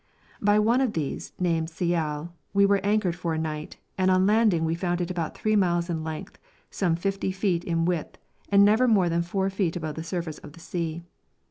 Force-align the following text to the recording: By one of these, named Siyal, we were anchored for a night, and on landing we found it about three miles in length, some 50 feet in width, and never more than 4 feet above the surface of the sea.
By 0.41 0.57
one 0.57 0.81
of 0.81 0.93
these, 0.93 1.31
named 1.37 1.67
Siyal, 1.69 2.31
we 2.55 2.65
were 2.65 2.83
anchored 2.83 3.15
for 3.15 3.35
a 3.35 3.37
night, 3.37 3.77
and 3.99 4.09
on 4.09 4.25
landing 4.25 4.65
we 4.65 4.73
found 4.73 4.99
it 4.99 5.11
about 5.11 5.37
three 5.37 5.55
miles 5.55 5.91
in 5.91 6.03
length, 6.03 6.39
some 6.71 6.95
50 6.95 7.31
feet 7.31 7.63
in 7.63 7.85
width, 7.85 8.17
and 8.49 8.65
never 8.65 8.87
more 8.87 9.09
than 9.09 9.21
4 9.21 9.51
feet 9.51 9.75
above 9.75 9.93
the 9.93 10.03
surface 10.03 10.39
of 10.39 10.53
the 10.53 10.59
sea. 10.59 11.03